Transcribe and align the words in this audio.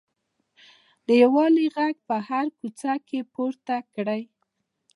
د 1.05 1.09
یووالي 1.23 1.65
غږ 1.75 1.95
په 2.07 2.15
هره 2.27 2.51
کوڅه 2.57 2.93
کې 3.07 3.19
پورته 3.33 3.75
کړئ. 3.95 4.21